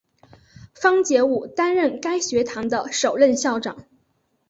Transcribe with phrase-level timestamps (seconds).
[0.73, 3.85] 方解吾担任该学堂的首任校长。